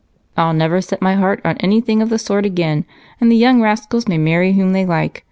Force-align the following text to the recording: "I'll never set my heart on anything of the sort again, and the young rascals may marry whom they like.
"I'll 0.35 0.53
never 0.55 0.81
set 0.81 0.99
my 0.99 1.13
heart 1.13 1.41
on 1.45 1.57
anything 1.57 2.01
of 2.01 2.09
the 2.09 2.17
sort 2.17 2.43
again, 2.43 2.85
and 3.19 3.31
the 3.31 3.35
young 3.35 3.61
rascals 3.61 4.07
may 4.07 4.17
marry 4.17 4.53
whom 4.53 4.73
they 4.73 4.83
like. 4.83 5.19